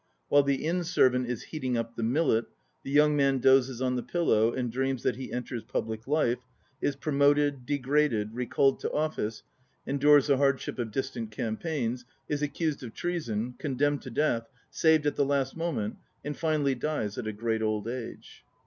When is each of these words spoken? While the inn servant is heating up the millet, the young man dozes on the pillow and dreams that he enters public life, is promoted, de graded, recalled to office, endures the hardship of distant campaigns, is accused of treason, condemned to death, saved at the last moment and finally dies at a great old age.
While 0.29 0.41
the 0.41 0.65
inn 0.65 0.83
servant 0.83 1.27
is 1.29 1.43
heating 1.43 1.77
up 1.77 1.95
the 1.95 2.01
millet, 2.01 2.45
the 2.81 2.89
young 2.89 3.15
man 3.15 3.37
dozes 3.37 3.83
on 3.83 3.95
the 3.97 4.01
pillow 4.01 4.51
and 4.51 4.71
dreams 4.71 5.03
that 5.03 5.15
he 5.15 5.31
enters 5.31 5.63
public 5.63 6.07
life, 6.07 6.39
is 6.81 6.95
promoted, 6.95 7.67
de 7.67 7.77
graded, 7.77 8.33
recalled 8.33 8.79
to 8.79 8.91
office, 8.91 9.43
endures 9.85 10.25
the 10.25 10.37
hardship 10.37 10.79
of 10.79 10.89
distant 10.89 11.29
campaigns, 11.29 12.03
is 12.27 12.41
accused 12.41 12.81
of 12.81 12.95
treason, 12.95 13.53
condemned 13.59 14.01
to 14.01 14.09
death, 14.09 14.49
saved 14.71 15.05
at 15.05 15.17
the 15.17 15.23
last 15.23 15.55
moment 15.55 15.97
and 16.25 16.35
finally 16.35 16.73
dies 16.73 17.19
at 17.19 17.27
a 17.27 17.31
great 17.31 17.61
old 17.61 17.87
age. 17.87 18.43